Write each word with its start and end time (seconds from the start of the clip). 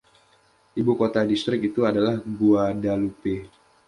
Ibukota 0.79 1.19
distrik 1.29 1.61
itu 1.69 1.81
adalah 1.91 2.15
Guadalupe. 2.37 3.35